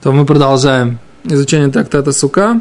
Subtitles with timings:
[0.00, 2.60] то мы продолжаем изучение трактата Сука.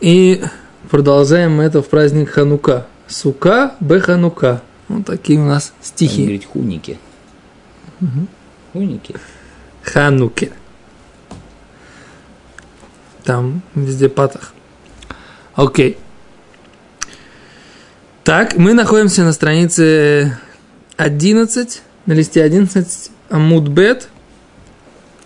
[0.00, 0.42] И
[0.90, 2.86] продолжаем мы это в праздник Ханука.
[3.06, 4.62] Сука бе Ханука.
[4.88, 6.22] Вот такие у нас стихи.
[6.22, 6.98] говорить хуники.
[8.00, 8.26] Угу.
[8.72, 9.14] Хуники.
[9.82, 10.52] Хануке.
[13.24, 14.52] Там везде патах.
[15.54, 15.98] Окей.
[18.22, 20.36] Так, мы находимся на странице
[20.96, 24.08] 11, на листе 11, Амудбет,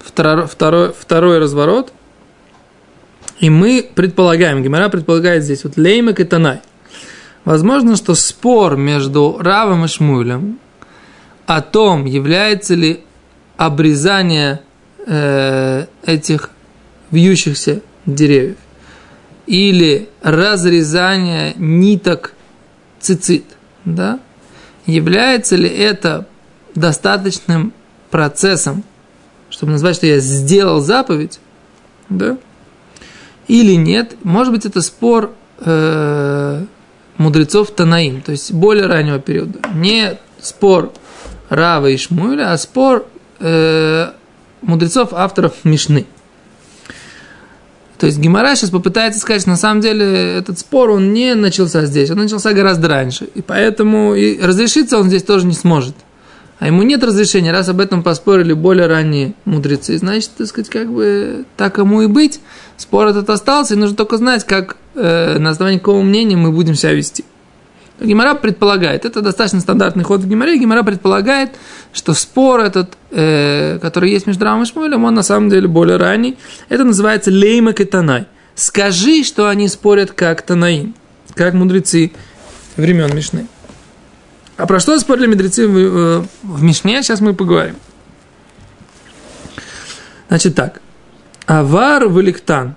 [0.01, 1.93] второй, второй, второй разворот.
[3.39, 6.61] И мы предполагаем, Гимара предполагает здесь вот Леймек и Танай.
[7.45, 10.59] Возможно, что спор между Равом и Шмулем
[11.47, 13.03] о том, является ли
[13.57, 14.61] обрезание
[15.07, 16.51] э, этих
[17.11, 18.57] вьющихся деревьев
[19.47, 22.35] или разрезание ниток
[23.01, 23.45] цицит,
[23.85, 24.21] да,
[24.87, 26.27] является ли это
[26.75, 27.73] достаточным
[28.11, 28.85] процессом,
[29.61, 31.39] чтобы назвать, что я сделал заповедь,
[32.09, 32.39] да,
[33.47, 36.65] или нет, может быть, это спор э,
[37.19, 39.59] мудрецов Танаим, то есть более раннего периода.
[39.75, 40.95] Не спор
[41.51, 43.07] Рава и Шмуэля, а спор
[43.39, 44.13] э,
[44.63, 46.07] мудрецов, авторов Мишны.
[47.99, 51.85] То есть Гимара сейчас попытается сказать, что на самом деле этот спор, он не начался
[51.85, 53.29] здесь, он начался гораздо раньше.
[53.35, 55.95] И поэтому и разрешиться он здесь тоже не сможет.
[56.61, 59.97] А ему нет разрешения, раз об этом поспорили более ранние мудрецы.
[59.97, 62.39] Значит, так сказать, как бы так ему и быть.
[62.77, 66.75] Спор этот остался, и нужно только знать, как э, на основании какого мнения мы будем
[66.75, 67.25] себя вести.
[67.99, 71.51] Гимара предполагает, это достаточно стандартный ход в Гимаре, Гимара предполагает,
[71.95, 75.97] что спор этот, э, который есть между Рамом и Шмуэлем, он на самом деле более
[75.97, 76.37] ранний.
[76.69, 78.27] Это называется леймак и танай.
[78.55, 80.95] Скажи, что они спорят как танаим,
[81.35, 82.13] как мудрецы
[82.77, 83.47] времен Мишны.
[84.61, 87.77] А про что спорили мудрецы в, в, в Мишне, сейчас мы поговорим.
[90.29, 90.83] Значит так.
[91.47, 92.77] Авар Валиктан.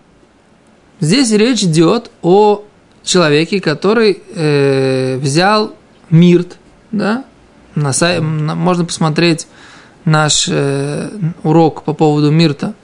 [1.02, 2.64] Здесь речь идет о
[3.04, 5.76] человеке, который э, взял
[6.10, 6.56] мирт,
[6.92, 7.26] да,
[7.76, 9.48] на сай, на, можно посмотреть
[10.06, 11.10] наш э,
[11.44, 12.76] урок по поводу мирта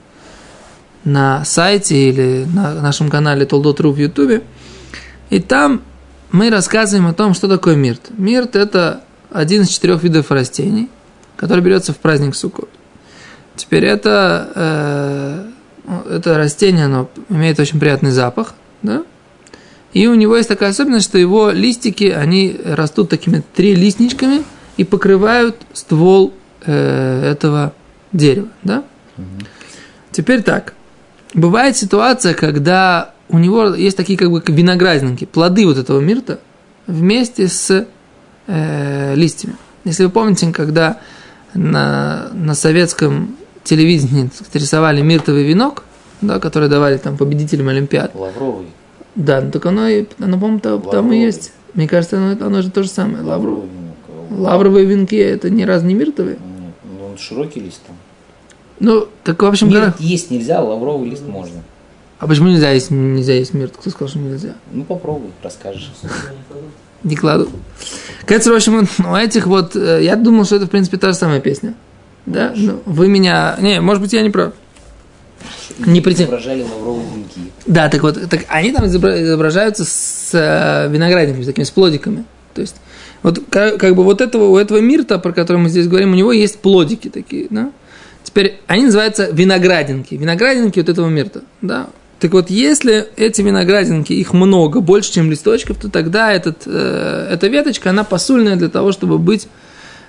[1.04, 4.42] на сайте или на нашем канале Толдотру в Ютубе.
[5.30, 5.80] И там
[6.32, 8.10] мы рассказываем о том, что такое мирт.
[8.16, 10.88] Мирт– это один из четырех видов растений,
[11.36, 12.68] который берется в праздник Суккот.
[13.56, 15.50] Теперь это,
[15.86, 19.04] э, это растение, оно имеет очень приятный запах, да?
[19.92, 24.44] И у него есть такая особенность, что его листики, они растут такими три листничками
[24.76, 26.32] и покрывают ствол
[26.64, 27.72] э, этого
[28.12, 28.84] дерева, да?
[29.18, 29.26] Угу.
[30.12, 30.74] Теперь так.
[31.34, 36.40] Бывает ситуация, когда у него есть такие как бы виноградинки, плоды вот этого мирта
[36.86, 37.86] вместе с
[38.46, 39.56] э, листьями.
[39.84, 40.98] Если вы помните, когда
[41.54, 45.84] на, на советском телевидении рисовали миртовый венок,
[46.20, 48.14] да, который давали там победителям Олимпиад.
[48.14, 48.66] Лавровый.
[49.14, 51.52] Да, ну так оно, и, оно по-моему, там, там и есть.
[51.74, 53.22] Мне кажется, оно, оно же то же самое.
[53.22, 53.68] Лавровый.
[54.30, 56.36] Лавровые венки, это ни разу не миртовые?
[56.36, 57.96] Нет, ну он широкий лист там.
[58.78, 59.68] Ну, так в общем...
[59.68, 59.96] Мирт когда...
[59.98, 61.62] есть нельзя, лавровый лист можно.
[62.20, 63.74] А почему нельзя есть, нельзя есть мирт?
[63.78, 64.54] Кто сказал, что нельзя?
[64.72, 65.90] Ну попробуй, расскажешь.
[67.02, 67.48] Не кладу.
[68.26, 69.74] Кажется, в общем, у этих вот...
[69.74, 71.74] э, Я думал, что это, в принципе, та же самая песня.
[72.26, 72.52] Да?
[72.54, 73.56] Ну, вы меня...
[73.58, 74.52] Не, может быть, я не прав.
[75.78, 76.24] Не прийти.
[76.24, 77.40] Изображали лавровые венки.
[77.64, 82.24] Да, так вот, так они там изобра- изображаются с э, виноградниками, с такими с плодиками.
[82.52, 82.76] То есть,
[83.22, 86.16] вот как, как бы вот этого, у этого мирта, про который мы здесь говорим, у
[86.16, 87.72] него есть плодики такие, да?
[88.24, 90.16] Теперь они называются виноградинки.
[90.16, 91.88] Виноградинки вот этого мирта, да?
[92.20, 97.46] Так вот, если эти виноградинки, их много, больше, чем листочков, то тогда этот, э, эта
[97.48, 99.48] веточка, она посульная для того, чтобы быть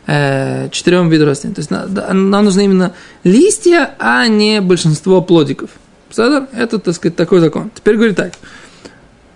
[0.07, 1.53] э, четырем видам растений.
[1.53, 5.69] То есть на- да, нам нужны именно листья, а не большинство плодиков.
[6.09, 7.71] Это, так сказать, такой закон.
[7.73, 8.33] Теперь говорит так.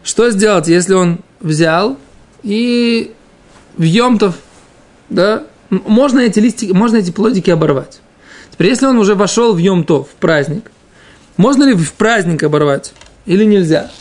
[0.03, 1.97] Что сделать, если он взял
[2.43, 3.13] и
[3.77, 4.35] в Йомтов,
[5.09, 7.99] да, можно эти листики, можно эти плодики оборвать.
[8.51, 10.71] Теперь, если он уже вошел в Йомтов, в праздник,
[11.37, 12.93] можно ли в праздник оборвать
[13.25, 13.91] или нельзя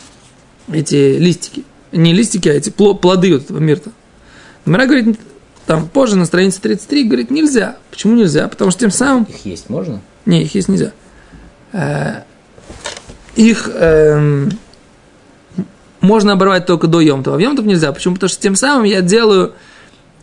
[0.72, 1.64] эти листики?
[1.92, 3.90] Не листики, а эти пло- плоды вот этого мирта.
[4.64, 5.19] Мара говорит,
[5.66, 7.76] там позже на странице 33 говорит, нельзя.
[7.90, 8.48] Почему нельзя?
[8.48, 9.25] Потому что тем самым...
[9.25, 10.00] Их есть можно?
[10.26, 10.92] Не, их есть нельзя.
[11.72, 12.22] Э,
[13.36, 14.50] Их эм,
[16.00, 17.36] можно оборвать только до Йомтова.
[17.36, 17.92] А в Йомтов нельзя.
[17.92, 18.14] Почему?
[18.14, 19.52] Потому что тем самым я делаю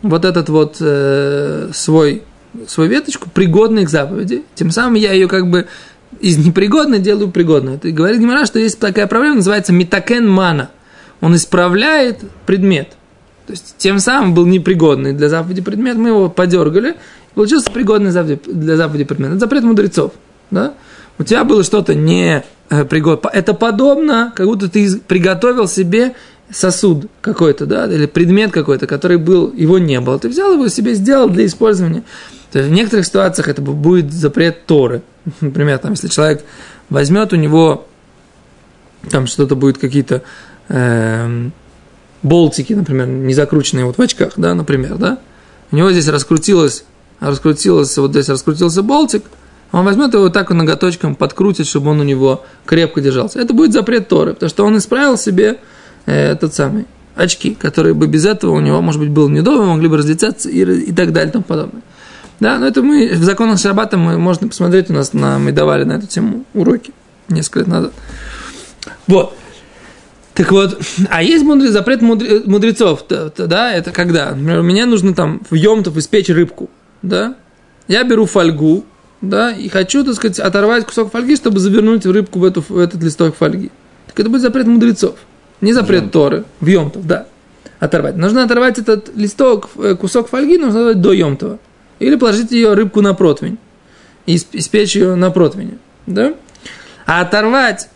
[0.02, 2.22] вот этот вот э, свой,
[2.66, 4.42] свою веточку пригодной к заповеди.
[4.54, 5.68] Тем самым я ее как бы
[6.20, 7.76] из непригодной делаю пригодной.
[7.76, 10.70] Это говорит Гимара, что есть такая проблема, называется метакен мана.
[11.20, 12.90] Он исправляет предмет.
[13.46, 16.96] То есть тем самым был непригодный для заповеди предмет, мы его подергали,
[17.34, 19.30] Получился пригодный для заповеди предмет.
[19.30, 20.12] Это запрет мудрецов.
[20.50, 20.74] Да?
[21.18, 23.30] У тебя было что-то не э, пригодно.
[23.32, 26.14] Это подобно, как будто ты приготовил себе
[26.50, 30.18] сосуд какой-то, да, или предмет какой-то, который был, его не было.
[30.18, 32.02] Ты взял его себе, сделал для использования.
[32.52, 35.02] То есть в некоторых ситуациях это бу- будет запрет Торы.
[35.40, 36.44] Например, там, если человек
[36.90, 37.86] возьмет у него
[39.10, 40.22] там что-то будет какие-то
[40.68, 41.52] эм,
[42.22, 45.18] болтики, например, не закрученные вот в очках, да, например, да,
[45.72, 46.84] у него здесь раскрутилось,
[47.18, 49.24] раскрутилось, вот здесь раскрутился болтик,
[49.72, 53.40] он возьмет его вот так ноготочком, подкрутит, чтобы он у него крепко держался.
[53.40, 55.58] Это будет запрет Торы, потому что он исправил себе
[56.04, 59.88] э, этот самый очки, которые бы без этого у него, может быть, было неудобно, могли
[59.88, 61.82] бы разлететься и, и так далее и тому подобное.
[62.40, 65.84] Да, но это мы в законах Шаббата мы, можно посмотреть, у нас на, мы давали
[65.84, 66.92] на эту тему уроки
[67.28, 67.92] несколько лет назад.
[69.06, 69.36] Вот.
[70.34, 70.80] Так вот,
[71.10, 74.30] а есть мудрый, запрет мудре- мудрецов, да, это когда?
[74.30, 76.70] Например, мне нужно там в Йомтов испечь рыбку,
[77.02, 77.34] да,
[77.86, 78.86] я беру фольгу,
[79.20, 83.02] да, и хочу, так сказать, оторвать кусок фольги, чтобы завернуть рыбку в, эту, в этот
[83.02, 83.70] листок фольги.
[84.06, 85.16] Так это будет запрет мудрецов,
[85.60, 86.12] не запрет Йомтов.
[86.12, 87.26] Торы, в Йомтов, да,
[87.78, 88.16] оторвать.
[88.16, 91.58] Нужно оторвать этот листок, э, кусок фольги, нужно оторвать до Йомтова.
[91.98, 93.58] Или положить ее рыбку на противень
[94.26, 96.34] и исп- испечь ее на противне, да.
[97.06, 97.88] А оторвать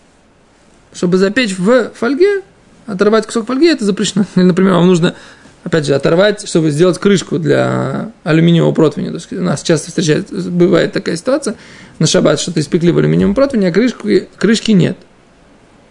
[0.96, 2.42] чтобы запечь в фольге,
[2.86, 4.24] оторвать кусок фольги, это запрещено.
[4.36, 5.14] Или, например, вам нужно,
[5.62, 9.10] опять же, оторвать, чтобы сделать крышку для алюминиевого противня.
[9.10, 11.54] То есть у нас часто встречается, бывает такая ситуация
[11.98, 14.96] на шаббат, что-то испекли в алюминиевом противне, а крышки, крышки нет.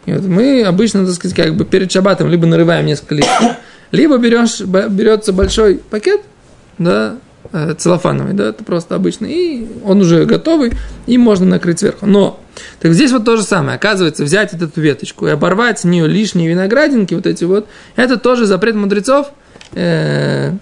[0.06, 3.58] И вот мы обычно, так сказать, как бы перед шаббатом либо нарываем несколько листьев,
[3.92, 6.22] либо берешь, берется большой пакет,
[6.78, 7.18] да,
[7.78, 10.74] целлофановый, да, это просто обычный, и он уже готовый,
[11.08, 12.06] и можно накрыть сверху.
[12.06, 12.40] Но,
[12.80, 16.50] так здесь вот то же самое, оказывается, взять эту веточку и оборвать с нее лишние
[16.50, 19.32] виноградинки, вот эти вот, это тоже запрет мудрецов,
[19.74, 20.54] э,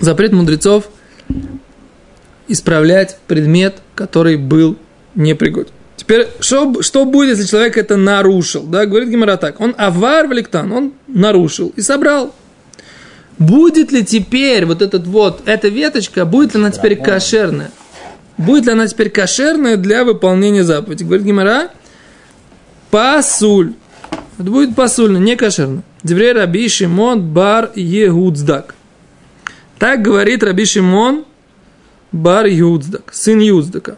[0.00, 0.88] запрет мудрецов
[2.48, 4.76] исправлять предмет, который был
[5.14, 5.72] непригоден.
[5.96, 8.62] Теперь, что, что будет, если человек это нарушил?
[8.62, 9.60] Да, говорит Гимара так.
[9.60, 12.34] Он авар валиктан, он нарушил и собрал.
[13.38, 17.70] Будет ли теперь вот этот вот, эта веточка, будет ли она теперь кошерная?
[18.38, 21.04] Будет ли она теперь кошерная для выполнения заповеди?
[21.04, 21.70] Говорит Гимара,
[22.90, 23.74] пасуль.
[24.38, 25.82] Это будет пасульно, не кошерно.
[26.02, 28.74] Деврей Раби Шимон бар Егудздак.
[29.78, 31.24] Так говорит Раби Шимон
[32.12, 33.96] бар Егудздак, сын Юздака.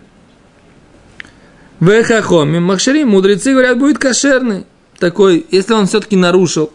[1.80, 4.64] Вехахоми Махшари, мудрецы говорят, будет кошерный.
[4.98, 6.72] Такой, если он все-таки нарушил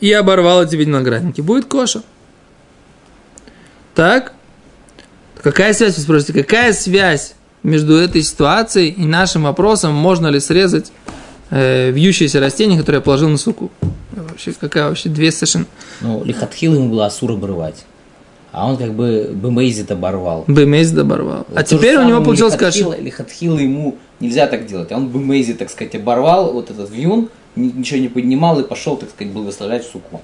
[0.00, 2.02] и оборвал эти виноградники, будет кошер.
[3.94, 4.32] Так?
[5.42, 10.92] Какая связь, вы спросите, какая связь между этой ситуацией и нашим вопросом, можно ли срезать
[11.50, 13.70] э, вьющееся растение, которое я положил на суку?
[14.12, 15.66] Вообще, какая вообще две совершенно...
[16.00, 17.84] Ну, лихатхил ему было асур обрывать.
[18.50, 20.44] А он как бы бемейзит оборвал.
[20.46, 21.46] Бемейз оборвал.
[21.50, 23.04] А Вот же теперь у него получилось лихатхил- кашер.
[23.04, 24.90] Лихатхил ему нельзя так делать.
[24.90, 29.10] А он бемейзи, так сказать, оборвал вот этот вьюн, ничего не поднимал и пошел, так
[29.10, 30.20] сказать, благословлять суку.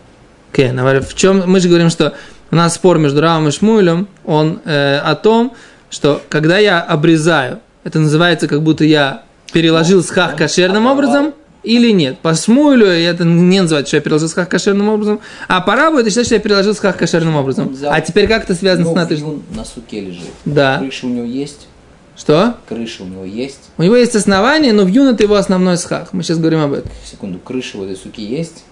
[0.53, 2.15] Окей, okay, в чем мы же говорим, что
[2.51, 5.53] у нас спор между Равом и Шмуэлем, он э, о том,
[5.91, 9.23] что когда я обрезаю, это называется, как будто я
[9.53, 11.35] переложил схах кошерным образом
[11.65, 12.19] или нет.
[12.19, 16.11] По Шмуэлю это не называется, что я переложил схах кошерным образом, а по Раву это
[16.11, 17.75] считать, что я переложил схах кошерным образом.
[17.89, 19.17] А теперь как это связано Ну, с натой?
[19.17, 20.23] вьюн на суке лежит.
[20.45, 20.79] Да.
[20.79, 21.69] Крыша у него есть.
[22.17, 22.55] Что?
[22.69, 23.71] Крыша у него есть.
[23.77, 26.13] У него есть основание, но вьюн это его основной схах.
[26.13, 26.91] Мы сейчас говорим об этом.
[27.05, 28.65] Секунду, крыша в этой суке есть,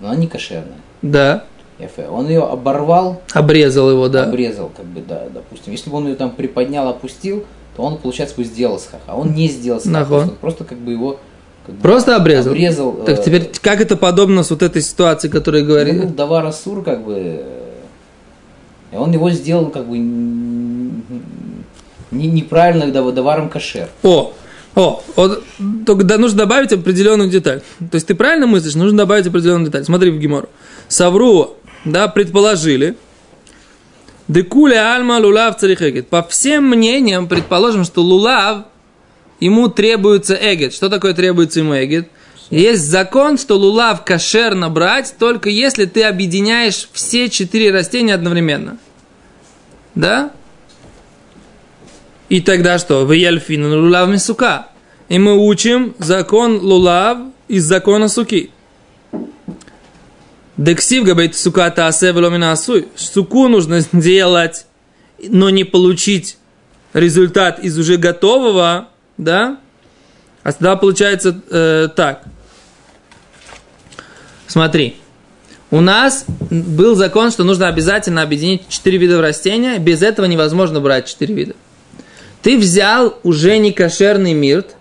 [0.00, 0.78] но она не кошерная.
[1.02, 1.44] Да.
[2.10, 4.24] Он ее оборвал, Обрезал его, да.
[4.24, 5.70] обрезал, как бы, да, допустим.
[5.70, 7.44] Если бы он ее там приподнял, опустил,
[7.76, 9.00] то он, получается, бы сделал схах.
[9.06, 9.92] А он не сделал схах.
[9.92, 10.16] Нахуй.
[10.18, 11.20] Просто, просто как бы его
[11.82, 12.52] Просто обрезал.
[12.52, 12.92] обрезал.
[13.04, 15.94] Так э, теперь как это подобно с вот этой ситуации, которая говорит?
[16.02, 17.74] Ну, Давар Асур, как бы, э,
[18.92, 19.98] и он его сделал, как бы,
[22.10, 23.88] не- неправильно дав- Даваром Кашер.
[24.02, 24.32] О,
[24.74, 25.44] о, вот,
[25.86, 27.62] только да, нужно добавить определенную деталь.
[27.78, 29.84] То есть ты правильно мыслишь, нужно добавить определенную деталь.
[29.84, 30.48] Смотри в Гимору.
[30.88, 32.96] Савру, да, предположили.
[34.28, 36.08] Декуля альма лулав царихегет.
[36.08, 38.66] По всем мнениям, предположим, что лулав,
[39.40, 40.74] ему требуется эгет.
[40.74, 42.08] Что такое требуется ему эгет?
[42.50, 48.78] Есть закон, что лулав кошерно брать, только если ты объединяешь все четыре растения одновременно.
[49.94, 50.30] Да?
[52.28, 53.04] И тогда что?
[53.06, 54.68] В Ельфин лулав мисука.
[55.08, 57.18] И мы учим закон лулав
[57.48, 58.50] из закона суки.
[60.58, 62.88] Дексив габайт сука таасе асуй.
[62.96, 64.66] Суку нужно сделать,
[65.22, 66.36] но не получить
[66.92, 69.58] результат из уже готового, да?
[70.42, 72.24] А тогда получается э, так.
[74.46, 74.96] Смотри.
[75.70, 79.78] у нас был закон, что нужно обязательно объединить четыре вида растения.
[79.78, 81.54] Без этого невозможно брать четыре вида.
[82.48, 84.76] Ты взял уже не кошерный мирт,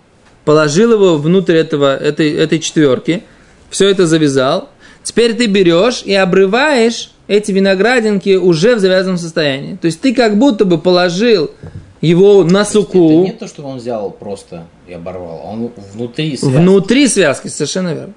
[0.45, 3.23] положил его внутрь этого, этой, этой четверки,
[3.69, 4.69] все это завязал.
[5.03, 9.75] Теперь ты берешь и обрываешь эти виноградинки уже в завязанном состоянии.
[9.75, 11.51] То есть ты как будто бы положил
[11.99, 13.23] его на суку.
[13.23, 16.55] Это не то, что он взял просто и оборвал, он внутри связки.
[16.55, 18.13] Внутри связки, совершенно верно.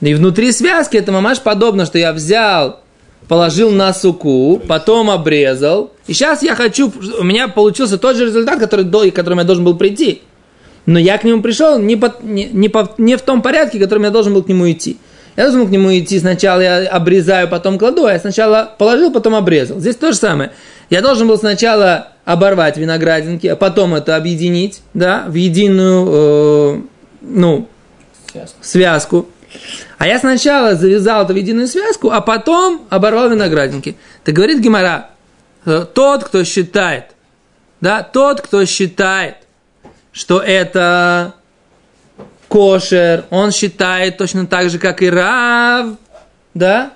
[0.00, 2.82] И внутри связки это мамаш подобно, что я взял,
[3.28, 5.92] положил на суку, потом обрезал.
[6.06, 9.46] И сейчас я хочу, у меня получился тот же результат, который, до, к которому я
[9.46, 10.22] должен был прийти.
[10.86, 14.04] Но я к нему пришел не, по, не, не, по, не в том порядке, которым
[14.04, 14.98] я должен был к нему идти.
[15.36, 19.12] Я должен был к нему идти, сначала я обрезаю, потом кладу, а я сначала положил,
[19.12, 19.80] потом обрезал.
[19.80, 20.52] Здесь то же самое.
[20.88, 26.80] Я должен был сначала оборвать виноградинки, а потом это объединить, да, в единую, э,
[27.20, 27.68] ну,
[28.32, 28.56] связку.
[28.62, 29.26] связку.
[29.98, 33.96] А я сначала завязал это в единую связку, а потом оборвал виноградинки.
[34.24, 35.10] Так говорит Гимара,
[35.64, 37.06] э, тот, кто считает,
[37.80, 39.36] да, тот, кто считает,
[40.12, 41.34] что это
[42.48, 45.96] кошер, он считает точно так же, как и Рав,
[46.54, 46.92] да,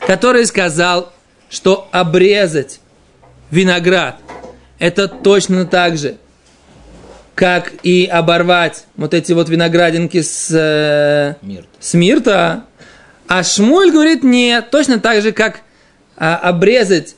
[0.00, 1.12] который сказал,
[1.48, 2.80] что обрезать
[3.50, 4.16] виноград
[4.78, 6.16] это точно так же,
[7.38, 11.68] как и оборвать вот эти вот виноградинки с, э, Мирт.
[11.78, 12.64] с мирта.
[13.28, 15.60] А Шмуль говорит, нет, точно так же, как
[16.16, 17.14] а, обрезать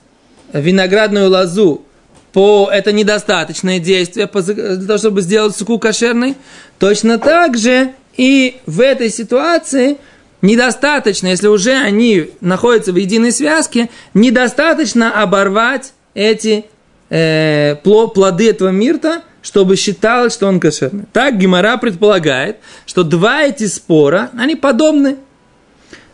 [0.53, 1.87] виноградную лозу
[2.35, 6.37] по это недостаточное действие для того, чтобы сделать суку кошерной.
[6.79, 9.97] Точно так же и в этой ситуации
[10.43, 16.67] недостаточно, если уже они находятся в единой связке, недостаточно оборвать эти
[17.09, 21.05] э, плоды этого мирта, чтобы считалось, что он кошерный.
[21.13, 25.17] Так Гимара предполагает, что два эти спора, они подобны.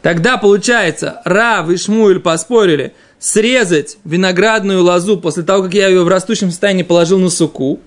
[0.03, 6.09] Тогда получается, Рав и Шмуэль поспорили срезать виноградную лозу после того, как я ее в
[6.09, 7.81] растущем состоянии положил на суку,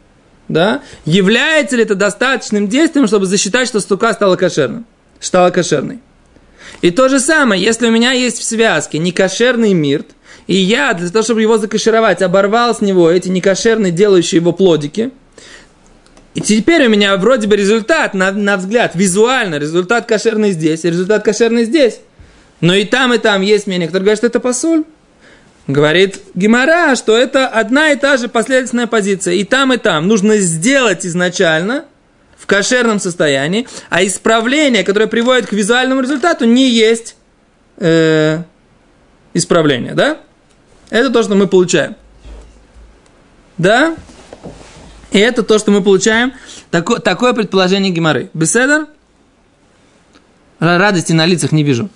[0.50, 4.84] да, является ли это достаточным действием, чтобы засчитать, что сука стала кошерной?
[5.20, 6.00] Стала кошерной.
[6.82, 10.08] И то же самое, если у меня есть в связке некошерный мирт,
[10.48, 15.12] и я, для того, чтобы его закашировать, оборвал с него эти некошерные, делающие его плодики–
[16.36, 21.24] и теперь у меня вроде бы результат, на, на взгляд, визуально, результат кошерный здесь, результат
[21.24, 22.00] кошерный здесь.
[22.62, 24.84] Но и там, и там есть мнение, который говорит, что это посуль.
[25.68, 29.36] Говорит Гимара, что это одна и та же последовательная позиция.
[29.36, 31.86] И там, и там нужно сделать изначально
[32.38, 37.16] в кошерном состоянии, а исправление, которое приводит к визуальному результату, не есть
[37.78, 38.40] э,
[39.34, 40.20] исправление, да?
[40.90, 41.96] Это то, что мы получаем.
[43.58, 43.96] Да?
[45.12, 46.34] И это то, что мы получаем.
[46.72, 48.30] Такое, такое предположение Гимары.
[48.34, 48.88] Беседер?
[50.60, 51.90] Радости на лицах не вижу.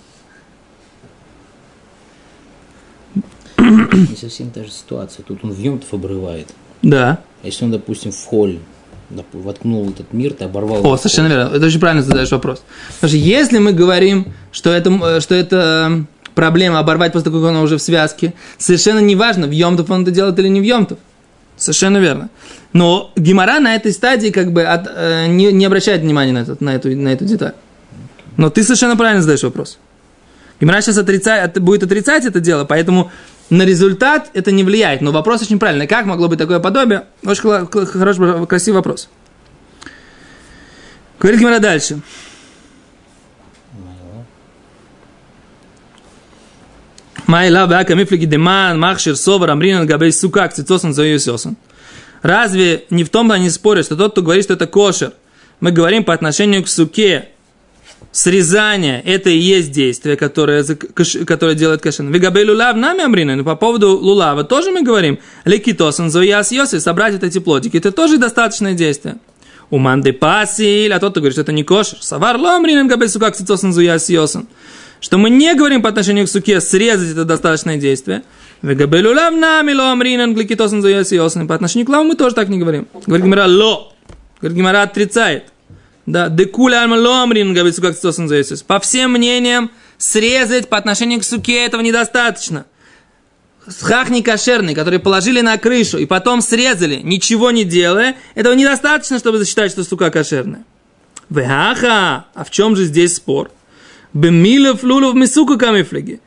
[3.58, 5.22] Не совсем та же ситуация.
[5.22, 6.48] Тут он в Йомтов обрывает.
[6.82, 7.18] Да.
[7.42, 8.58] А если он, допустим, в холь
[9.32, 10.84] воткнул этот мир, ты оборвал.
[10.84, 11.54] О, совершенно верно.
[11.54, 12.64] Это очень правильно задаешь вопрос.
[12.94, 16.04] Потому что если мы говорим, что это, что это
[16.34, 20.10] проблема оборвать после того, как он уже в связке, совершенно неважно, в Йомтов он это
[20.10, 20.98] делает или не в Йомтов.
[21.64, 22.28] Совершенно верно.
[22.74, 26.60] Но Гимара на этой стадии как бы от, э, не, не обращает внимания на, этот,
[26.60, 27.54] на, эту, на эту деталь.
[28.36, 29.78] Но ты совершенно правильно задаешь вопрос.
[30.60, 33.10] Гимара сейчас отрицает, будет отрицать это дело, поэтому
[33.48, 35.00] на результат это не влияет.
[35.00, 35.86] Но вопрос очень правильный.
[35.86, 37.04] Как могло быть такое подобие?
[37.24, 39.08] Очень хороший, красивый вопрос.
[41.18, 42.00] Говорит Гимара дальше.
[47.26, 51.56] Майла бака мифлиги деман махшир совар амринан габей сука кцицосан зоюсосан.
[52.22, 55.12] Разве не в том они спорят, что тот, кто говорит, что это кошер,
[55.60, 57.28] мы говорим по отношению к суке,
[58.12, 60.64] срезание, это и есть действие, которое,
[61.26, 62.12] которое делает кашин.
[62.12, 67.22] Вегабей лулав нами амрина, но по поводу лулава тоже мы говорим, лекитосан зояс йоси, собрать
[67.22, 69.16] эти плодики, это тоже достаточное действие.
[69.70, 73.30] У манды пасиль, а тот, кто говорит, что это не кошер, савар ломринен габей сука
[73.30, 74.46] кцицосан зояс йосан.
[75.04, 78.22] Что мы не говорим по отношению к суке, срезать это достаточное действие.
[78.62, 81.46] Вегабелулав нами ло амринан гликитосен зоясиосен.
[81.46, 82.88] По отношению к лаву мы тоже так не говорим.
[83.04, 83.92] Говорит Гимара ло.
[84.40, 85.52] Говорит Гимара отрицает.
[86.06, 88.64] Да, декуля альма ло амринан гликитосен зоясиосен.
[88.66, 92.64] По всем мнениям, срезать по отношению к суке этого недостаточно.
[93.68, 99.36] Схах кошерный, который положили на крышу и потом срезали, ничего не делая, этого недостаточно, чтобы
[99.36, 100.64] засчитать, что сука кошерная.
[101.28, 103.50] Веха, а в чем же здесь спор?
[104.14, 106.20] Бемилов лулов мисука камифлеги.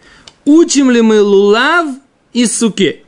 [0.45, 1.87] Учим ли мы лулав
[2.33, 3.03] из суке.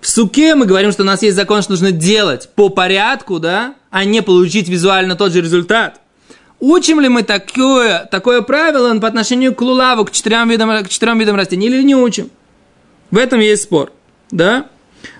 [0.00, 3.76] В суке мы говорим, что у нас есть закон, что нужно делать по порядку, да,
[3.90, 6.00] а не получить визуально тот же результат.
[6.58, 11.18] Учим ли мы такое, такое правило по отношению к лулаву, к четырем видам, к четырем
[11.18, 12.30] видам растений, или не учим?
[13.12, 13.92] В этом есть спор.
[14.32, 14.66] Да?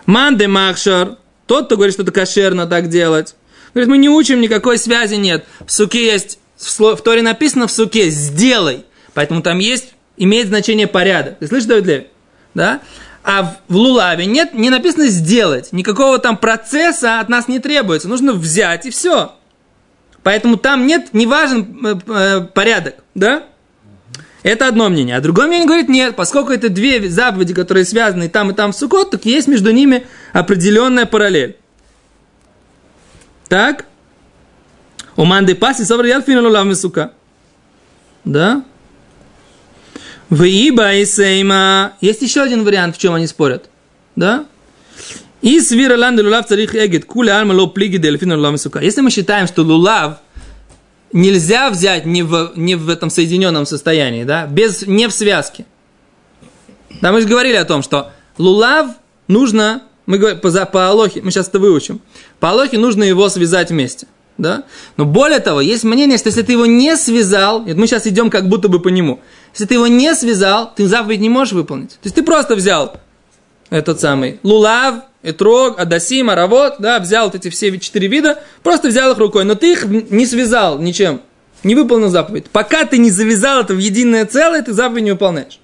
[0.06, 3.36] Манде Махшар, тот, кто говорит, что это кошерно так делать,
[3.74, 5.44] говорит, мы не учим, никакой связи нет.
[5.64, 11.38] В суке есть, в Торе написано в суке «сделай», поэтому там есть, имеет значение порядок.
[11.38, 12.06] Ты слышишь, Давид Леви?
[12.54, 12.80] Да?
[13.24, 15.72] А в лулаве нет, не написано сделать.
[15.72, 18.08] Никакого там процесса от нас не требуется.
[18.08, 19.32] Нужно взять и все.
[20.22, 23.44] Поэтому там нет, не важен э, э, порядок, да?
[24.42, 25.16] Это одно мнение.
[25.16, 28.72] А другое мнение говорит, нет, поскольку это две заповеди, которые связаны и там, и там
[28.72, 31.56] в Сукот, так есть между ними определенная параллель.
[33.48, 33.86] Так?
[35.16, 37.12] У манды паси собр ялфину сука.
[38.24, 38.64] Да?
[40.30, 41.92] В Иба и Сейма.
[42.00, 43.68] Есть еще один вариант, в чем они спорят.
[44.16, 44.46] Да?
[45.42, 47.04] И свира ланды лулав царих эгет.
[47.04, 48.80] Куля альма ло плиги дельфину лулав сука.
[48.80, 50.18] Если мы считаем, что лулав
[51.12, 55.66] нельзя взять не в, не в этом соединенном состоянии, да, без, не в связке.
[57.00, 58.88] Да, мы же говорили о том, что лулав
[59.28, 62.00] нужно, мы говорим, по, по Алохе, мы сейчас это выучим,
[62.40, 64.06] по Алохе нужно его связать вместе.
[64.38, 64.64] Да?
[64.96, 68.48] Но более того, есть мнение, что если ты его не связал, мы сейчас идем как
[68.48, 69.20] будто бы по нему,
[69.52, 71.90] если ты его не связал, ты заповедь не можешь выполнить.
[71.90, 72.96] То есть ты просто взял
[73.70, 79.12] этот самый лулав, этрог, адасим, аравот, да, взял вот эти все четыре вида, просто взял
[79.12, 81.20] их рукой, но ты их не связал ничем,
[81.62, 82.46] не выполнил заповедь.
[82.50, 85.58] Пока ты не завязал это в единое целое, ты заповедь не выполняешь.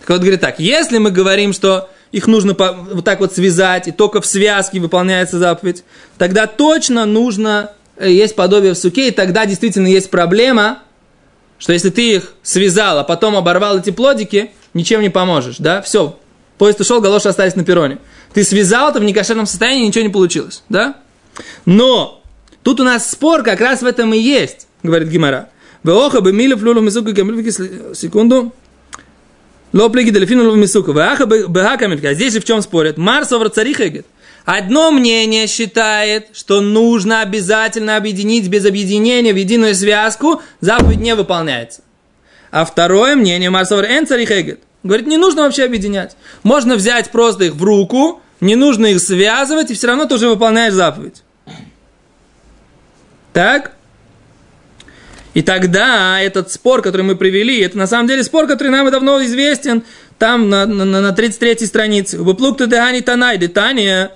[0.00, 3.92] Так вот, говорит так, если мы говорим, что их нужно вот так вот связать, и
[3.92, 5.84] только в связке выполняется заповедь,
[6.16, 10.80] тогда точно нужно, есть подобие в суке, и тогда действительно есть проблема,
[11.58, 16.18] что если ты их связал, а потом оборвал эти плодики, ничем не поможешь, да, все,
[16.58, 17.98] поезд ушел, галоши остались на перроне.
[18.34, 20.96] Ты связал это в некошерном состоянии, ничего не получилось, да?
[21.64, 22.22] Но
[22.62, 25.48] тут у нас спор как раз в этом и есть, говорит Гимара.
[25.82, 27.10] Веоха бы милев лулу мисуку
[27.94, 28.52] секунду.
[29.72, 30.92] Лоплиги дельфину лулу мисуку.
[30.92, 31.46] Веаха бы
[32.14, 32.96] Здесь же в чем спорят?
[32.96, 34.06] Марсовр царихегет.
[34.46, 41.82] Одно мнение считает, что нужно обязательно объединить без объединения в единую связку, заповедь не выполняется.
[42.52, 44.60] А второе мнение Марсовар Энцарихегет.
[44.84, 46.16] Говорит, не нужно вообще объединять.
[46.44, 50.28] Можно взять просто их в руку, не нужно их связывать, и все равно ты уже
[50.28, 51.24] выполняешь заповедь.
[53.32, 53.72] Так?
[55.34, 59.24] И тогда этот спор, который мы привели, это на самом деле спор, который нам давно
[59.24, 59.82] известен,
[60.20, 62.18] там на, на, на 33 странице.
[62.18, 64.12] Выплук ты дегани танай, детания,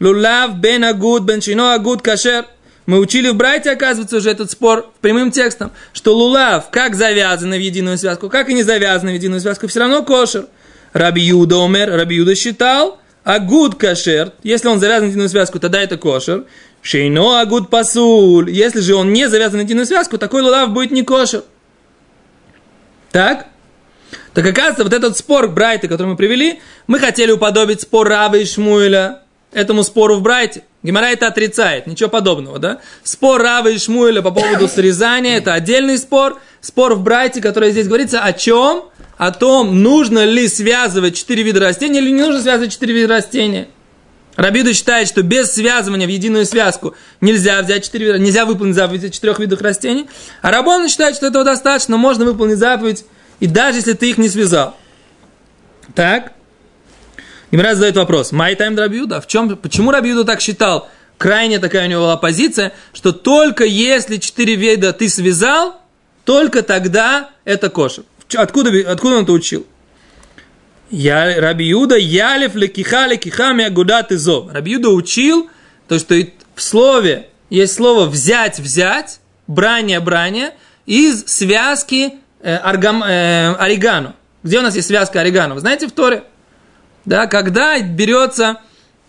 [0.00, 2.46] лулав бен агуд, бен шино агуд кашер.
[2.86, 7.60] Мы учили в Брайте, оказывается, уже этот спор прямым текстом, что лулав как завязаны в
[7.60, 10.46] единую связку, как и не завязаны в единую связку, все равно кошер.
[10.92, 15.80] Раби Юда умер, Раби Юда считал, агуд кашер, если он завязан в единую связку, тогда
[15.80, 16.44] это кошер.
[16.80, 21.02] Шейно агуд пасуль, если же он не завязан в единую связку, такой лулав будет не
[21.02, 21.42] кошер.
[23.10, 23.48] Так?
[24.32, 28.44] Так оказывается, вот этот спор Брайта, который мы привели, мы хотели уподобить спор Рава и
[28.44, 30.64] Шмуэля этому спору в Брайте.
[30.82, 32.80] Гимара это отрицает, ничего подобного, да?
[33.02, 36.40] Спор Рава и Шмуэля по поводу срезания, это отдельный спор.
[36.60, 38.84] Спор в Брайте, который здесь говорится о чем?
[39.16, 43.68] О том, нужно ли связывать четыре вида растений или не нужно связывать четыре вида растения.
[44.36, 49.14] Рабиду считает, что без связывания в единую связку нельзя взять четыре вида, нельзя выполнить заповедь
[49.14, 50.08] четырех видов растений.
[50.42, 53.06] А Рабон считает, что этого достаточно, можно выполнить заповедь,
[53.40, 54.76] и даже если ты их не связал.
[55.94, 56.32] Так?
[57.50, 58.32] Гимара задает вопрос.
[58.32, 59.20] Май тайм Рабиуда.
[59.20, 60.88] В чем, почему Рабиуда так считал?
[61.18, 65.80] Крайне такая у него была позиция, что только если четыре вида ты связал,
[66.24, 68.04] только тогда это кошер.
[68.34, 69.66] Откуда, откуда он это учил?
[70.90, 74.52] Я, Раби Юда, ялев лекиха лекиха миагудат изов.
[74.52, 75.48] Раби Юда учил,
[75.88, 76.16] то, что
[76.54, 80.52] в слове есть слово взять, взять, брание, брание,
[80.84, 84.14] из связки э, аргам, э, орегано.
[84.42, 85.54] Где у нас есть связка орегано?
[85.54, 86.24] Вы знаете в Торе?
[87.06, 88.60] Да, когда берется,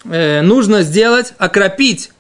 [0.06, 2.12] э, нужно сделать, окропить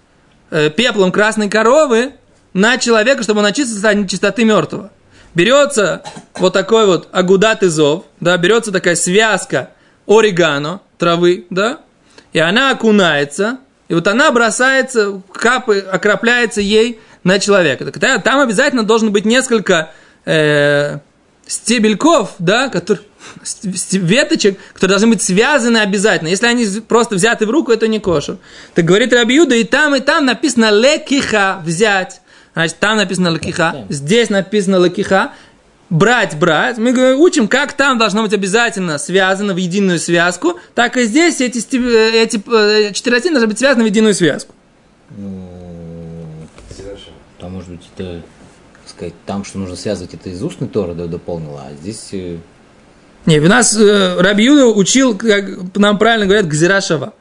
[0.51, 2.13] э, пеплом красной коровы
[2.53, 4.91] на человека, чтобы он очистился от чистоты мертвого
[5.37, 6.01] берется
[6.33, 9.69] вот такой вот агудат изов, да, берется такая связка
[10.07, 11.81] орегано, травы, да,
[12.33, 17.85] и она окунается, и вот она бросается, капы, окропляется ей на человека.
[17.91, 19.91] Так, там обязательно должно быть несколько
[20.25, 20.97] э,
[21.47, 23.05] стебельков, да, которые,
[23.63, 26.27] веточек, которые должны быть связаны обязательно.
[26.27, 28.37] Если они просто взяты в руку, это не кошер.
[28.73, 32.21] Так говорит Рабиуда, и там, и там написано лекиха, взять.
[32.53, 35.33] Значит, там написано лакиха, здесь написано лакиха.
[35.89, 36.77] Брать, брать.
[36.77, 41.59] Мы учим, как там должно быть обязательно связано в единую связку, так и здесь эти,
[41.77, 44.53] э, эти э, четыре растения должны быть связаны в единую связку.
[45.15, 45.49] Ну,
[47.39, 48.21] там, может быть, это
[48.97, 52.09] сказать, там, что нужно связывать это из устной Торы дополнила, а здесь...
[52.11, 52.37] э,
[53.27, 57.13] Не, у нас э, Раби Юда учил, как нам правильно говорят, Гзирашава.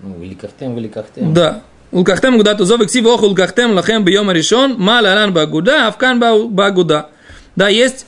[0.00, 1.32] Ну, великахтем, великахтем.
[1.32, 1.62] Да.
[1.92, 7.10] Улкахтем гуда тузов иксив ох улкахтем лахем бьема решен, ма лалан багуда, авкан ба- багуда.
[7.54, 8.04] Да, есть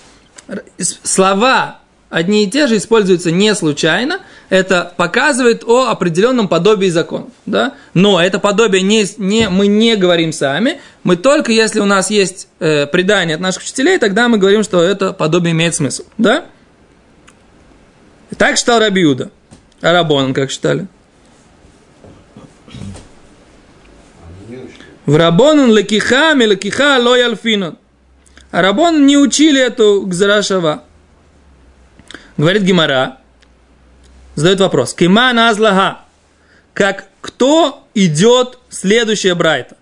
[1.04, 1.77] слова
[2.10, 4.20] одни и те же используются не случайно.
[4.48, 7.30] Это показывает о определенном подобии законов.
[7.46, 7.74] Да?
[7.94, 10.80] Но это подобие не, не, мы не говорим сами.
[11.02, 14.82] Мы только если у нас есть э, предание от наших учителей, тогда мы говорим, что
[14.82, 16.04] это подобие имеет смысл.
[16.16, 16.44] Да?
[18.36, 19.30] Так считал Рабиуда.
[19.80, 20.86] А Рабон как считали?
[25.06, 27.78] В Рабонан лекиха мелекиха ло ялфинон.
[28.50, 30.84] А Рабон не учили эту гзарашава.
[32.38, 33.18] Говорит Гимара,
[34.36, 34.94] задает вопрос.
[34.94, 35.98] Кима назлага.
[36.72, 39.76] Как кто идет следующая Брайта?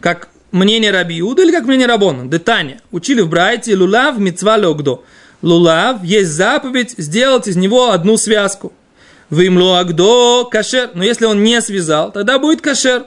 [0.00, 2.28] Как мнение Раби Иуда или как мнение Рабона?
[2.28, 2.82] Детания.
[2.90, 5.04] Учили в Брайте лулав мецва леогдо.
[5.40, 8.74] Лулав есть заповедь сделать из него одну связку.
[9.30, 10.90] Вимло агдо кашер.
[10.92, 13.06] Но если он не связал, тогда будет кашер.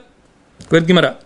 [0.68, 1.18] Говорит Гимара.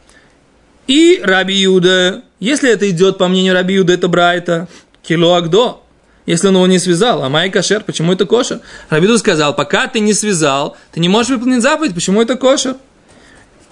[0.87, 4.69] И Раби Юда, если это идет по мнению Раби Юда, это Брайта,
[5.03, 5.84] кило агдо.
[6.27, 8.61] Если он его не связал, а май кошер, почему это кошер?
[8.89, 12.77] Раби Юда сказал, пока ты не связал, ты не можешь выполнить заповедь, почему это кошер?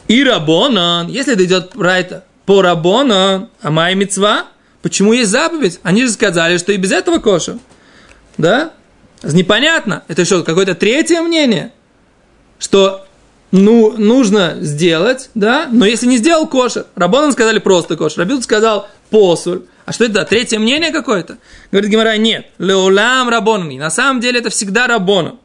[0.09, 4.47] И Рабонан, если это идет Брайта, по Рабонан, а май мецва,
[4.83, 5.81] почему есть заповедь?
[5.83, 7.57] Они же сказали, что и без этого кошер.
[8.37, 8.73] Да?
[9.23, 10.03] Непонятно.
[10.09, 11.73] Это что, какое-то третье мнение?
[12.59, 13.07] Что
[13.53, 18.89] ну, нужно сделать, да, но если не сделал кошер, Рабонан сказали просто кошер, Рабиуд сказал
[19.11, 21.39] посуль, а что это, третье мнение какое-то?
[21.71, 25.39] Говорит Гимара, нет, леулам рабонан, на самом деле это всегда рабонан.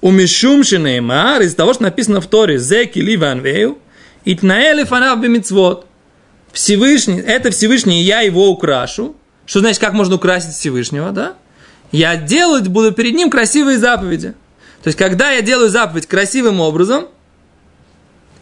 [0.00, 3.78] У Мишум Шинеймар, из того, что написано в Торе, Зеки Ливанвею,
[4.24, 5.86] и Тнаэли Фанав Бемицвод.
[6.52, 9.16] Всевышний, это Всевышний, и я его украшу.
[9.46, 11.34] Что значит, как можно украсить Всевышнего, да?
[11.90, 14.34] Я делать буду перед ним красивые заповеди.
[14.82, 17.08] То есть, когда я делаю заповедь красивым образом,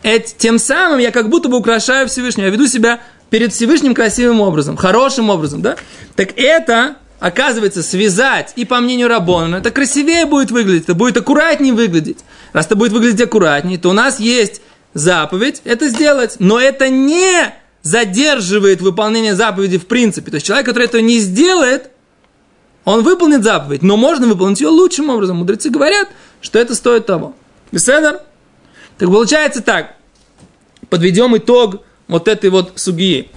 [0.02, 2.46] эт- тем самым я как будто бы украшаю Всевышнего.
[2.46, 3.00] Я веду себя
[3.32, 5.76] перед Всевышним красивым образом, хорошим образом, да?
[6.16, 11.72] Так это, оказывается, связать, и по мнению Рабона, это красивее будет выглядеть, это будет аккуратнее
[11.72, 12.18] выглядеть.
[12.52, 14.60] Раз это будет выглядеть аккуратнее, то у нас есть
[14.92, 20.30] заповедь это сделать, но это не задерживает выполнение заповеди в принципе.
[20.30, 21.88] То есть человек, который этого не сделает,
[22.84, 25.38] он выполнит заповедь, но можно выполнить ее лучшим образом.
[25.38, 26.08] Мудрецы говорят,
[26.42, 27.34] что это стоит того.
[27.72, 28.20] Беседер?
[28.98, 29.96] Так получается так.
[30.90, 33.30] Подведем итог вот этой вот сугии.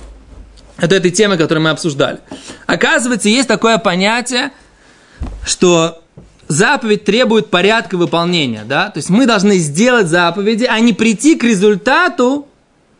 [0.77, 2.19] От этой темы, которую мы обсуждали.
[2.67, 4.51] Оказывается, есть такое понятие,
[5.45, 6.03] что
[6.47, 8.63] заповедь требует порядка выполнения.
[8.65, 8.89] Да?
[8.89, 12.47] То есть мы должны сделать заповеди, а не прийти к результату,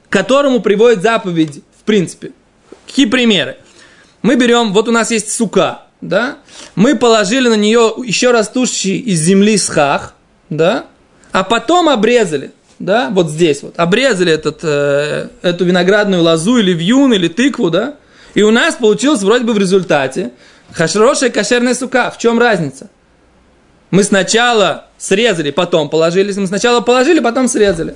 [0.09, 2.31] к которому приводит заповедь в принципе.
[2.87, 3.57] Какие примеры?
[4.21, 6.37] Мы берем, вот у нас есть сука, да?
[6.75, 10.15] Мы положили на нее еще растущий из земли схах,
[10.49, 10.85] да?
[11.31, 13.09] А потом обрезали, да?
[13.11, 13.73] Вот здесь вот.
[13.77, 17.95] Обрезали этот, э, эту виноградную лозу или вьюн, или тыкву, да?
[18.33, 20.31] И у нас получилось вроде бы в результате
[20.73, 22.11] хашрошая кошерная сука.
[22.11, 22.89] В чем разница?
[23.91, 26.33] Мы сначала срезали, потом положили.
[26.37, 27.95] Мы сначала положили, потом срезали.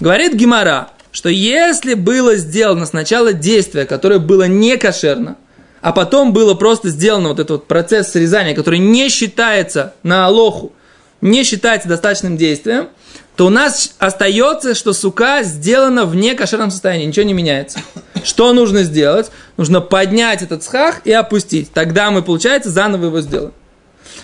[0.00, 5.36] Говорит Гимара, что если было сделано сначала действие, которое было не кошерно,
[5.80, 10.72] а потом было просто сделано вот этот вот процесс срезания, который не считается на алоху,
[11.20, 12.88] не считается достаточным действием,
[13.36, 17.80] то у нас остается, что сука сделана в некошерном состоянии, ничего не меняется.
[18.24, 19.30] Что нужно сделать?
[19.58, 21.70] Нужно поднять этот схах и опустить.
[21.72, 23.52] Тогда мы, получается, заново его сделаем.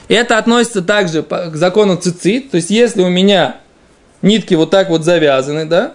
[0.09, 2.51] И это относится также к закону цицит.
[2.51, 3.57] То есть, если у меня
[4.22, 5.92] нитки вот так вот завязаны, да,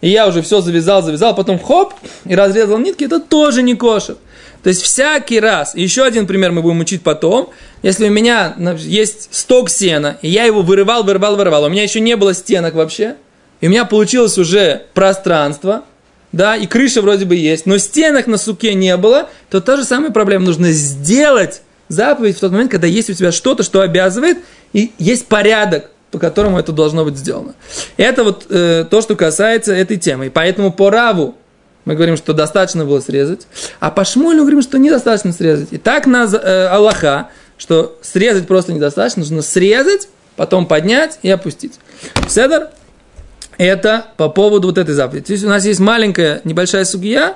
[0.00, 4.16] и я уже все завязал, завязал, потом хоп, и разрезал нитки, это тоже не кошер.
[4.64, 7.50] То есть всякий раз, еще один пример мы будем учить потом,
[7.82, 12.00] если у меня есть сток сена, и я его вырывал, вырывал, вырывал, у меня еще
[12.00, 13.16] не было стенок вообще,
[13.60, 15.84] и у меня получилось уже пространство,
[16.32, 19.84] да, и крыша вроде бы есть, но стенок на суке не было, то та же
[19.84, 20.46] самая проблема.
[20.46, 24.38] Нужно сделать заповедь в тот момент, когда есть у тебя что-то, что обязывает,
[24.72, 27.54] и есть порядок, по которому это должно быть сделано.
[27.98, 30.26] Это вот э, то, что касается этой темы.
[30.26, 31.34] И поэтому по Раву
[31.84, 33.46] мы говорим, что достаточно было срезать,
[33.80, 35.68] а по Шмулю говорим, что недостаточно срезать.
[35.72, 41.74] И так на э, Аллаха, что срезать просто недостаточно, нужно срезать, потом поднять и опустить.
[42.28, 42.68] Седер–
[43.58, 45.26] это по поводу вот этой заповеди.
[45.26, 47.34] То есть у нас есть маленькая, небольшая сугия,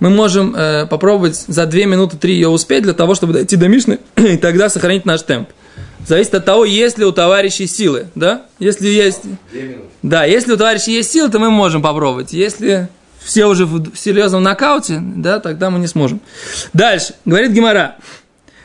[0.00, 3.68] мы можем э, попробовать за 2 минуты 3 ее успеть для того, чтобы дойти до
[3.68, 5.50] Мишны, и тогда сохранить наш темп.
[6.04, 8.42] Зависит от того, есть ли у товарищей силы, да?
[8.58, 9.22] Если есть...
[10.02, 12.32] Да, если у товарища есть силы, то мы можем попробовать.
[12.32, 12.88] Если
[13.24, 16.20] все уже в серьезном нокауте, да, тогда мы не сможем.
[16.72, 17.96] Дальше, говорит Гимара.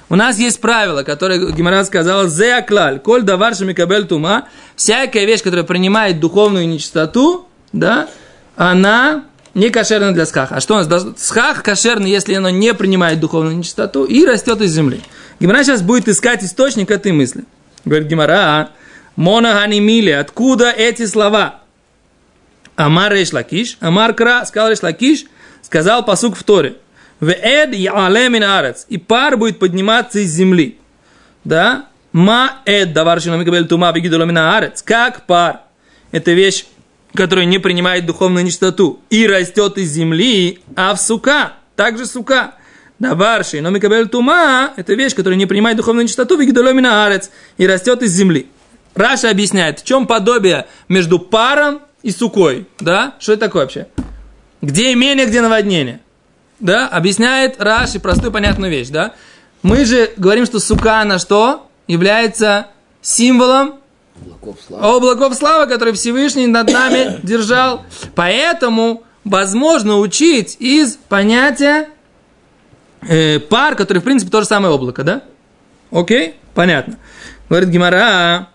[0.10, 2.66] У нас есть правило, которое Гемара сказала, «זה
[3.04, 8.08] כל דבר שמקבל טומאה», всякая вещь, которая принимает духовную нечистоту, да,
[8.56, 10.56] она не кошерна для схаха.
[10.56, 11.06] А что у нас?
[11.18, 15.02] Схах кошерный, если оно не принимает духовную нечистоту и растет из земли.
[15.40, 17.44] Гемара сейчас будет искать источник этой мысли.
[17.84, 18.70] Говорит Гемара,
[19.16, 21.62] מנא הני מילי, откуда эти слова?
[22.78, 25.26] אמר ריש לקיש, אמר קרא, сказал Реш Лакиш,
[25.64, 26.76] сказал посук в Торе.
[27.20, 28.86] В эд ялемин арец.
[28.88, 30.78] И пар будет подниматься из земли.
[31.44, 31.88] Да?
[32.12, 34.84] Ма эд давар шинамикабель тума бигидоломина арец.
[34.84, 35.62] Как пар.
[36.12, 36.66] Это вещь,
[37.16, 41.54] которая не принимает духовную нечистоту и растет из земли, а в сука.
[41.76, 42.54] Также сука.
[43.00, 44.72] Давар шинамикабель тума.
[44.78, 47.32] Это вещь, которая не принимает духовную нечистоту бигидоломина арец.
[47.58, 48.48] И растет из земли.
[48.94, 52.68] Раша объясняет, в чем подобие между паром и сукой.
[52.80, 53.16] Да?
[53.20, 53.88] Что это такое вообще?
[54.62, 56.00] Где имение, где наводнение?
[56.60, 59.14] да, объясняет Раши простую понятную вещь, да.
[59.62, 62.68] Мы же говорим, что сука на что является
[63.02, 63.76] символом
[64.20, 67.86] облаков славы, облаков славы который Всевышний над нами держал.
[68.16, 71.90] Поэтому возможно учить из понятия
[73.02, 75.22] э, пар, который в принципе то же самое облако, да?
[75.92, 76.36] Окей?
[76.56, 76.98] Понятно.
[77.50, 78.50] Говорит Гимара.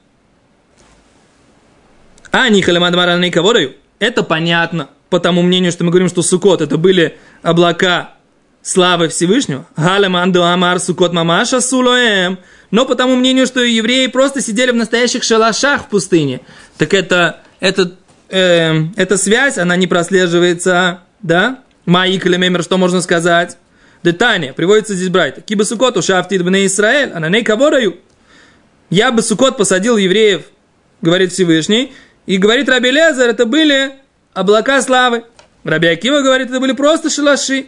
[2.32, 3.74] А, Нихалемадмара Нейкаводаю.
[3.98, 8.14] Это понятно по тому мнению, что мы говорим, что Сукот это были облака
[8.62, 9.66] славы Всевышнего.
[9.76, 12.38] Галеманду Амар Сукот Мамаша Сулоем.
[12.70, 16.40] Но по тому мнению, что евреи просто сидели в настоящих шалашах в пустыне.
[16.78, 17.92] Так это, это,
[18.30, 21.58] э, эта связь, она не прослеживается, да?
[21.84, 23.58] Маик или что можно сказать?
[24.02, 25.44] Детание, приводится здесь брать.
[25.44, 27.46] Киба Сукот ушафтит бне Израиль, а на ней?
[28.88, 30.44] Я бы Сукот посадил евреев,
[31.02, 31.92] говорит Всевышний,
[32.26, 33.94] и говорит Раби Лезер, это были
[34.32, 35.24] облака славы.
[35.64, 37.66] Раби Акива говорит, это были просто шалаши.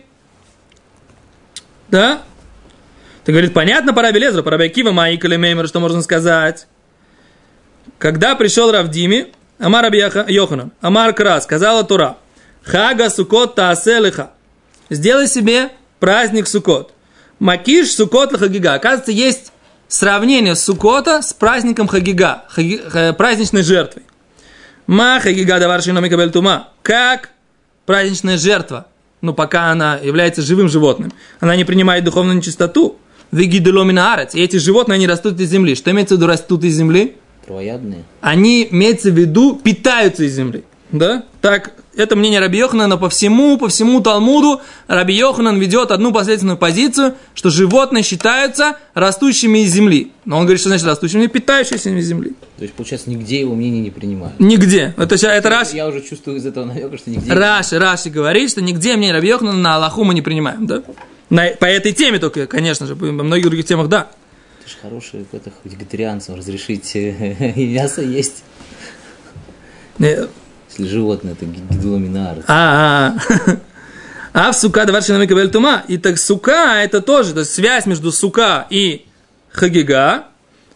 [1.88, 2.22] Да?
[3.24, 6.66] Ты говорит, понятно по Раби Лезеру, по Раби Акива, Маик Меймер, что можно сказать.
[7.98, 12.18] Когда пришел Равдими, Амар Раби Йоханан, Амар Кра, сказала Тура,
[12.62, 14.32] Хага Сукот Тааселиха.
[14.90, 16.92] Сделай себе праздник Сукот.
[17.38, 18.74] Макиш Сукот Хагига.
[18.74, 19.52] Оказывается, есть
[19.88, 22.80] сравнение Сукота с праздником Хагига, хаги,
[23.16, 24.04] праздничной жертвой.
[24.86, 26.68] Ма Хагига Даваршина Микабель Тума.
[26.82, 27.30] Как
[27.86, 28.86] праздничная жертва,
[29.22, 32.98] но пока она является живым животным, она не принимает духовную нечистоту,
[33.32, 35.74] и эти животные, они растут из земли.
[35.74, 37.16] Что имеется в виду растут из земли?
[37.46, 38.04] Травоядные.
[38.20, 40.62] Они, имеется в виду, питаются из земли.
[40.92, 41.24] Да?
[41.40, 44.60] Так это мнение Раби Йоханана по всему, по всему Талмуду.
[44.86, 50.12] Раби Йоханан ведет одну последовательную позицию, что животные считаются растущими из земли.
[50.24, 52.32] Но он говорит, что значит растущими, питающимися из земли.
[52.56, 54.38] То есть, получается, нигде его мнение не принимают.
[54.38, 54.94] Нигде.
[54.96, 55.76] Это, это Раши.
[55.76, 57.32] Я уже чувствую из этого намека, что нигде.
[57.32, 60.66] Раши, Раши говорит, что нигде мнение Раби Йоханана на Аллаху мы не принимаем.
[60.66, 60.82] Да?
[61.30, 64.08] На, по этой теме только, конечно же, по многих других темах, да.
[64.60, 66.94] Это же хороший это, вегетарианцам разрешить
[67.56, 68.44] мясо есть.
[70.76, 72.38] Если животное, это гидуламинар.
[72.48, 73.56] А, а,
[74.32, 75.84] а в сука давар шинами кабель тума.
[75.86, 79.06] И так сука это тоже, то есть связь между сука и
[79.52, 80.24] хагига.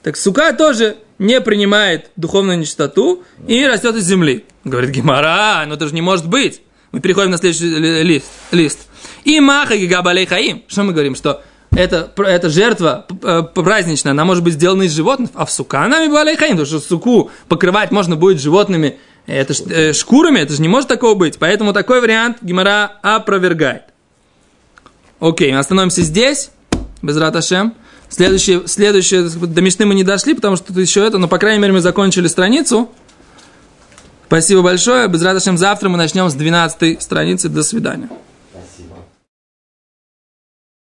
[0.05, 4.45] Так сука тоже не принимает духовную нечистоту и растет из земли.
[4.63, 6.61] Говорит Гимара, но это же не может быть.
[6.93, 7.67] Мы переходим на следующий
[8.05, 8.27] лист.
[8.53, 8.79] лист.
[9.25, 10.63] И маха гига балей хаим.
[10.69, 11.17] Что мы говорим?
[11.17, 13.05] Что это, это жертва
[13.53, 16.79] праздничная, она может быть сделана из животных, а в сука нами балей хаим, потому что
[16.79, 18.99] суку покрывать можно будет животными
[19.35, 21.39] это э, шкурами, это же не может такого быть.
[21.39, 23.85] Поэтому такой вариант Гимара опровергает.
[25.21, 26.51] Окей, остановимся здесь.
[27.03, 27.75] Без раташем.
[28.09, 31.61] Следующее, следующее, до Мишны мы не дошли, потому что тут еще это, но, по крайней
[31.61, 32.91] мере, мы закончили страницу.
[34.27, 35.09] Спасибо большое.
[35.09, 37.49] Без раташем завтра мы начнем с 12 страницы.
[37.49, 38.09] До свидания.